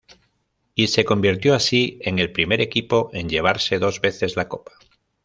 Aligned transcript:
Y 0.73 0.87
se 0.87 1.05
convirtió 1.05 1.53
así 1.53 1.99
en 2.01 2.17
el 2.17 2.31
primer 2.31 2.59
equipo 2.59 3.11
en 3.13 3.29
llevarse 3.29 3.77
dos 3.77 4.01
veces 4.01 4.35
la 4.35 4.47
copa. 4.47 4.71